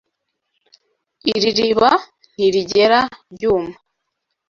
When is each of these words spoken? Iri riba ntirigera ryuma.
Iri 1.33 1.49
riba 1.57 1.91
ntirigera 2.33 2.99
ryuma. 3.31 3.73